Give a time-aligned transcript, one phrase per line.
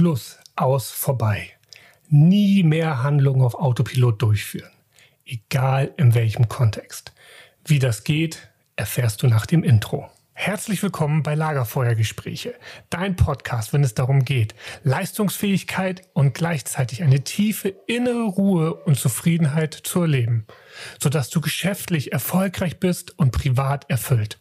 [0.00, 1.50] Schluss, aus, vorbei.
[2.08, 4.70] Nie mehr Handlungen auf Autopilot durchführen.
[5.26, 7.12] Egal in welchem Kontext.
[7.66, 10.08] Wie das geht, erfährst du nach dem Intro.
[10.32, 12.54] Herzlich willkommen bei Lagerfeuergespräche,
[12.88, 19.74] dein Podcast, wenn es darum geht, Leistungsfähigkeit und gleichzeitig eine tiefe innere Ruhe und Zufriedenheit
[19.74, 20.46] zu erleben,
[20.98, 24.40] sodass du geschäftlich erfolgreich bist und privat erfüllt.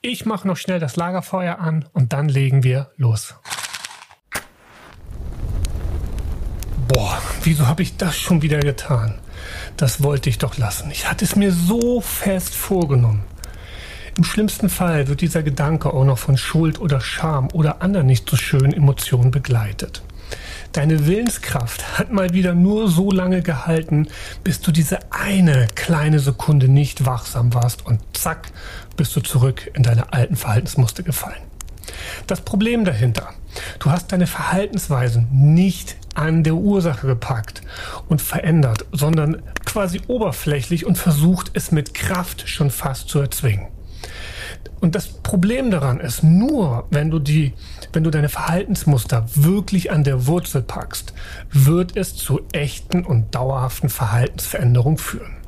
[0.00, 3.34] Ich mache noch schnell das Lagerfeuer an und dann legen wir los.
[6.92, 9.14] Boah, wieso habe ich das schon wieder getan?
[9.78, 10.90] Das wollte ich doch lassen.
[10.90, 13.24] Ich hatte es mir so fest vorgenommen.
[14.18, 18.28] Im schlimmsten Fall wird dieser Gedanke auch noch von Schuld oder Scham oder anderen nicht
[18.28, 20.02] so schönen Emotionen begleitet.
[20.72, 24.08] Deine Willenskraft hat mal wieder nur so lange gehalten,
[24.44, 28.52] bis du diese eine kleine Sekunde nicht wachsam warst und zack,
[28.98, 31.42] bist du zurück in deine alten Verhaltensmuster gefallen.
[32.26, 33.30] Das Problem dahinter,
[33.78, 37.62] du hast deine Verhaltensweisen nicht an der Ursache gepackt
[38.08, 43.68] und verändert, sondern quasi oberflächlich und versucht es mit Kraft schon fast zu erzwingen.
[44.80, 47.54] Und das Problem daran ist, nur wenn du die,
[47.92, 51.14] wenn du deine Verhaltensmuster wirklich an der Wurzel packst,
[51.50, 55.41] wird es zu echten und dauerhaften Verhaltensveränderungen führen.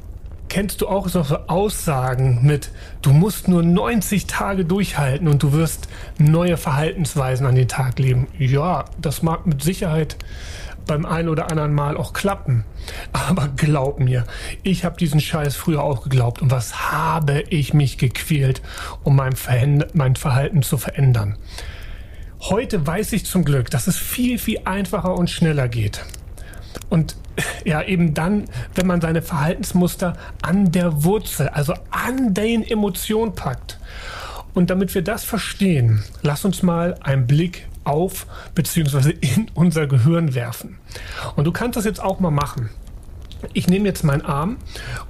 [0.54, 2.70] Kennst du auch so Aussagen mit,
[3.02, 8.28] du musst nur 90 Tage durchhalten und du wirst neue Verhaltensweisen an den Tag leben?
[8.38, 10.16] Ja, das mag mit Sicherheit
[10.86, 12.64] beim einen oder anderen Mal auch klappen.
[13.12, 14.26] Aber glaub mir,
[14.62, 16.40] ich habe diesen Scheiß früher auch geglaubt.
[16.40, 18.62] Und was habe ich mich gequält,
[19.02, 19.34] um mein,
[19.92, 21.36] mein Verhalten zu verändern?
[22.42, 26.04] Heute weiß ich zum Glück, dass es viel, viel einfacher und schneller geht.
[26.88, 27.16] Und
[27.64, 28.44] ja, eben dann,
[28.74, 33.78] wenn man seine Verhaltensmuster an der Wurzel, also an den Emotionen packt.
[34.54, 39.10] Und damit wir das verstehen, lass uns mal einen Blick auf bzw.
[39.20, 40.78] in unser Gehirn werfen.
[41.36, 42.70] Und du kannst das jetzt auch mal machen.
[43.52, 44.56] Ich nehme jetzt meinen Arm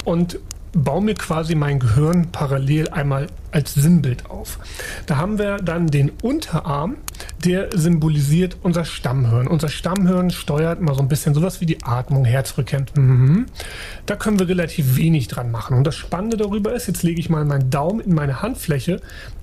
[0.04, 0.38] und
[0.72, 4.58] baue mir quasi mein Gehirn parallel einmal als Sinnbild auf.
[5.06, 6.96] Da haben wir dann den Unterarm,
[7.44, 9.46] der symbolisiert unser Stammhirn.
[9.46, 12.90] Unser Stammhirn steuert mal so ein bisschen sowas wie die Atmung, Herzfrequenz.
[12.96, 13.46] Mhm.
[14.06, 15.76] Da können wir relativ wenig dran machen.
[15.76, 19.00] Und das Spannende darüber ist, jetzt lege ich mal meinen Daumen in meine Handfläche.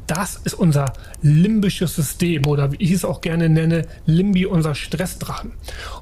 [0.07, 5.53] Das ist unser limbisches System oder wie ich es auch gerne nenne, Limbi, unser Stressdrachen.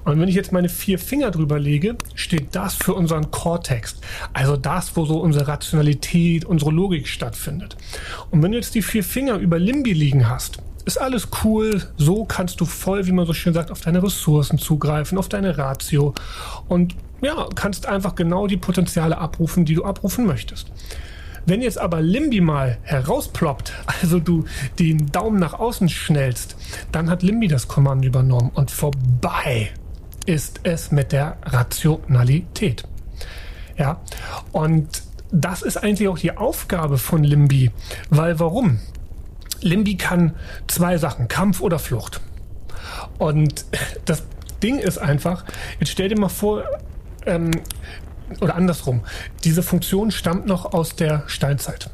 [0.03, 3.97] Und wenn ich jetzt meine vier Finger drüber lege, steht das für unseren Cortex.
[4.33, 7.75] Also das, wo so unsere Rationalität, unsere Logik stattfindet.
[8.31, 11.81] Und wenn du jetzt die vier Finger über Limbi liegen hast, ist alles cool.
[11.97, 15.57] So kannst du voll, wie man so schön sagt, auf deine Ressourcen zugreifen, auf deine
[15.57, 16.13] Ratio
[16.67, 20.71] und ja, kannst einfach genau die Potenziale abrufen, die du abrufen möchtest.
[21.45, 24.45] Wenn jetzt aber Limbi mal herausploppt, also du
[24.77, 26.55] den Daumen nach außen schnellst,
[26.91, 29.71] dann hat Limbi das Kommando übernommen und vorbei
[30.25, 32.83] ist es mit der Rationalität.
[33.77, 34.01] Ja,
[34.51, 37.71] und das ist eigentlich auch die Aufgabe von Limbi.
[38.09, 38.79] Weil warum?
[39.61, 40.35] Limbi kann
[40.67, 42.21] zwei Sachen, Kampf oder Flucht.
[43.17, 43.65] Und
[44.05, 44.23] das
[44.63, 45.45] Ding ist einfach,
[45.79, 46.63] jetzt stell dir mal vor,
[47.25, 47.51] ähm,
[48.41, 49.01] oder andersrum,
[49.43, 51.89] diese Funktion stammt noch aus der Steinzeit.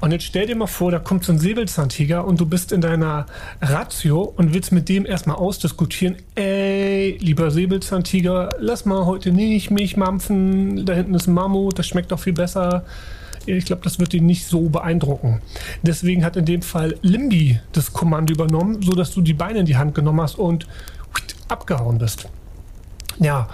[0.00, 2.80] Und jetzt stell dir mal vor, da kommt so ein Säbelzahntiger und du bist in
[2.80, 3.26] deiner
[3.60, 9.96] Ratio und willst mit dem erstmal ausdiskutieren, ey, lieber Säbelzahntiger, lass mal heute nicht mich
[9.96, 12.84] mampfen, da hinten ist ein Mammut, das schmeckt doch viel besser.
[13.46, 15.40] Ich glaube, das wird ihn nicht so beeindrucken.
[15.82, 19.76] Deswegen hat in dem Fall Limbi das Kommando übernommen, sodass du die Beine in die
[19.76, 20.66] Hand genommen hast und
[21.48, 22.28] abgehauen bist.
[23.18, 23.48] Ja,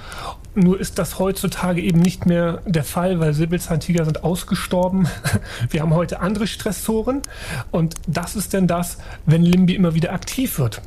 [0.54, 5.08] nur ist das heutzutage eben nicht mehr der Fall, weil Säbelzahntiger sind ausgestorben.
[5.70, 7.22] Wir haben heute andere Stressoren
[7.70, 10.80] und das ist denn das, wenn Limbi immer wieder aktiv wird.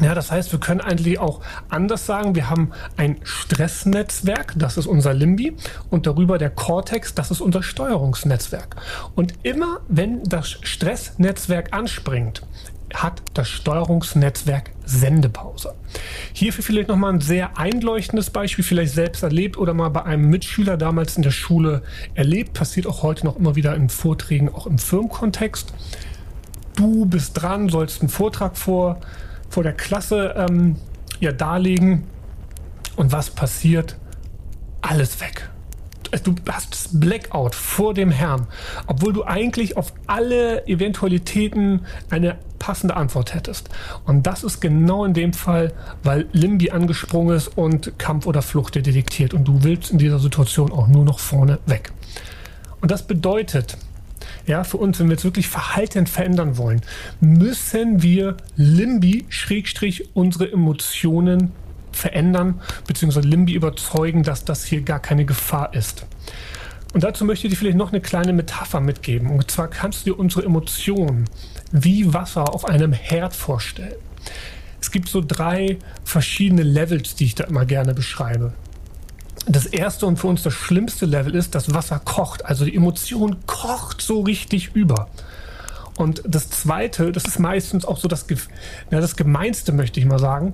[0.00, 4.86] Ja, das heißt, wir können eigentlich auch anders sagen, wir haben ein Stressnetzwerk, das ist
[4.86, 5.56] unser Limbi,
[5.90, 8.76] und darüber der Cortex, das ist unser Steuerungsnetzwerk.
[9.16, 12.42] Und immer wenn das Stressnetzwerk anspringt,
[12.94, 15.74] hat das Steuerungsnetzwerk Sendepause.
[16.32, 20.76] Hierfür vielleicht nochmal ein sehr einleuchtendes Beispiel, vielleicht selbst erlebt oder mal bei einem Mitschüler
[20.76, 21.82] damals in der Schule
[22.14, 25.74] erlebt, passiert auch heute noch immer wieder in Vorträgen, auch im Firmenkontext.
[26.76, 29.00] Du bist dran, sollst einen Vortrag vor,
[29.48, 30.76] vor der Klasse ähm,
[31.20, 32.04] ja, darlegen
[32.96, 33.96] und was passiert?
[34.80, 35.50] Alles weg
[36.24, 38.46] du hast das Blackout vor dem Herrn,
[38.86, 43.68] obwohl du eigentlich auf alle Eventualitäten eine passende Antwort hättest.
[44.04, 45.72] Und das ist genau in dem Fall,
[46.02, 50.18] weil Limbi angesprungen ist und Kampf oder Flucht dir detektiert und du willst in dieser
[50.18, 51.92] Situation auch nur noch vorne weg.
[52.80, 53.76] Und das bedeutet,
[54.48, 56.80] ja, für uns, wenn wir jetzt wirklich Verhalten verändern wollen,
[57.20, 61.52] müssen wir Limbi, Schrägstrich, unsere Emotionen
[61.92, 66.06] verändern, beziehungsweise Limbi überzeugen, dass das hier gar keine Gefahr ist.
[66.94, 69.30] Und dazu möchte ich dir vielleicht noch eine kleine Metapher mitgeben.
[69.30, 71.26] Und zwar kannst du dir unsere Emotionen
[71.70, 73.96] wie Wasser auf einem Herd vorstellen.
[74.80, 78.54] Es gibt so drei verschiedene Levels, die ich da immer gerne beschreibe.
[79.50, 82.44] Das erste und für uns das schlimmste Level ist, das Wasser kocht.
[82.44, 85.08] Also die Emotion kocht so richtig über.
[85.96, 88.26] Und das zweite, das ist meistens auch so das,
[88.90, 90.52] ja, das Gemeinste, möchte ich mal sagen.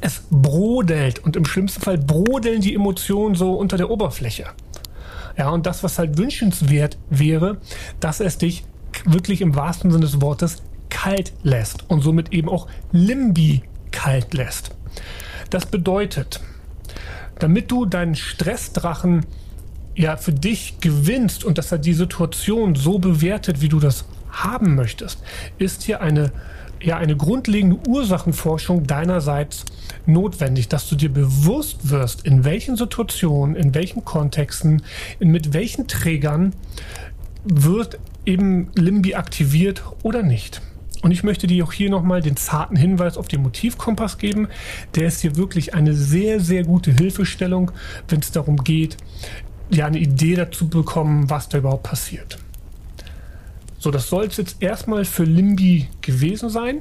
[0.00, 4.46] Es brodelt und im schlimmsten Fall brodeln die Emotionen so unter der Oberfläche.
[5.38, 7.58] Ja, und das, was halt wünschenswert wäre,
[8.00, 8.64] dass es dich
[9.04, 13.62] wirklich im wahrsten Sinne des Wortes kalt lässt und somit eben auch Limbi
[13.92, 14.72] kalt lässt.
[15.48, 16.40] Das bedeutet,
[17.42, 19.26] damit du deinen Stressdrachen
[19.94, 24.74] ja für dich gewinnst und dass er die Situation so bewertet, wie du das haben
[24.74, 25.18] möchtest,
[25.58, 26.32] ist hier eine
[26.82, 29.64] ja eine grundlegende Ursachenforschung deinerseits
[30.06, 34.82] notwendig, dass du dir bewusst wirst, in welchen Situationen, in welchen Kontexten,
[35.18, 36.54] mit welchen Trägern
[37.44, 40.62] wird eben Limbi aktiviert oder nicht.
[41.02, 44.48] Und ich möchte dir auch hier nochmal den zarten Hinweis auf den Motivkompass geben.
[44.94, 47.70] Der ist hier wirklich eine sehr, sehr gute Hilfestellung,
[48.08, 48.96] wenn es darum geht,
[49.70, 52.38] ja eine Idee dazu bekommen, was da überhaupt passiert.
[53.78, 56.80] So, das soll es jetzt erstmal für Limbi gewesen sein.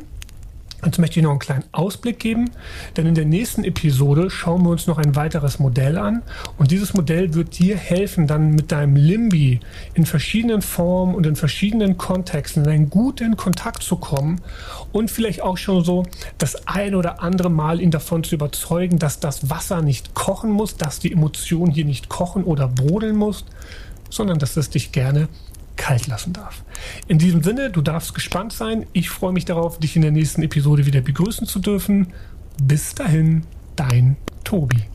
[0.86, 2.52] Jetzt möchte ich noch einen kleinen Ausblick geben,
[2.96, 6.22] denn in der nächsten Episode schauen wir uns noch ein weiteres Modell an.
[6.58, 9.60] Und dieses Modell wird dir helfen, dann mit deinem Limbi
[9.94, 14.40] in verschiedenen Formen und in verschiedenen Kontexten in einen guten Kontakt zu kommen
[14.94, 16.04] und vielleicht auch schon so
[16.38, 20.78] das ein oder andere Mal ihn davon zu überzeugen, dass das Wasser nicht kochen muss,
[20.78, 23.44] dass die Emotion hier nicht kochen oder brodeln muss,
[24.10, 25.28] sondern dass es dich gerne
[25.90, 26.64] kalt lassen darf.
[27.08, 28.86] In diesem Sinne, du darfst gespannt sein.
[28.94, 32.14] Ich freue mich darauf, dich in der nächsten Episode wieder begrüßen zu dürfen.
[32.62, 33.42] Bis dahin,
[33.76, 34.90] dein Tobi.